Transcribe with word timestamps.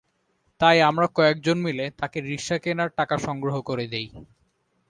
তাই 0.61 0.77
আমরা 0.81 1.07
কয়েকজন 1.15 1.57
মিলে 1.61 1.85
তাঁকে 1.99 2.19
রিকশা 2.21 2.57
কেনার 2.57 2.89
টাকা 2.97 3.15
সংগ্রহ 3.17 3.55
করে 3.61 3.85
দিই। 3.87 4.07